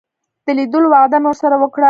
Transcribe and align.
د 0.45 0.47
لیدلو 0.57 0.87
وعده 0.91 1.17
مې 1.23 1.27
ورسره 1.29 1.55
وکړه. 1.59 1.79